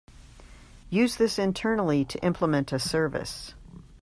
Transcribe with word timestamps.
Use 0.89 1.15
this 1.17 1.37
internally 1.37 2.03
to 2.05 2.17
implement 2.25 2.73
a 2.73 2.79
service. 2.79 3.53